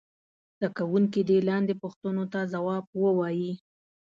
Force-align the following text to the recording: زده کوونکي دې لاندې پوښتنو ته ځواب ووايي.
زده 0.57 0.67
کوونکي 0.77 1.21
دې 1.29 1.37
لاندې 1.49 1.73
پوښتنو 1.83 2.23
ته 2.33 2.39
ځواب 2.53 2.83
ووايي. 3.01 3.53